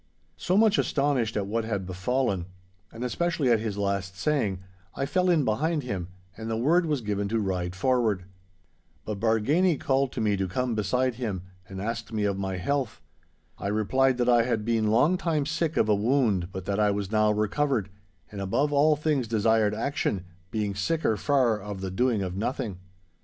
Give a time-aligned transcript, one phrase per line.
[0.35, 2.47] So, much astonished at what had befallen,
[2.91, 4.61] and especially at his last saying,
[4.95, 8.25] I fell in behind him, and the word was given to ride forward.
[9.05, 12.99] But Bargany called me to come beside him, and asked me of my health.
[13.59, 16.89] I replied that I had been long time sick of a wound, but that I
[16.89, 17.87] was now recovered,
[18.31, 22.79] and above all things desired action, being sicker far of the doing of nothing.